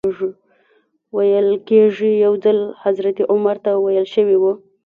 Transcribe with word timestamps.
ویل 1.15 1.49
کېږي 1.69 2.11
یو 2.23 2.33
ځل 2.43 2.59
حضرت 2.83 3.17
عمر 3.31 3.55
ته 3.65 3.71
ویل 3.83 4.05
شوي 4.15 4.37
و. 4.39 4.43